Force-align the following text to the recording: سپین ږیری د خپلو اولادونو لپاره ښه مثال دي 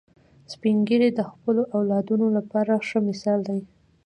سپین 0.53 0.77
ږیری 0.87 1.09
د 1.15 1.21
خپلو 1.31 1.61
اولادونو 1.77 2.25
لپاره 2.37 2.73
ښه 2.87 2.99
مثال 3.09 3.39
دي 3.49 3.59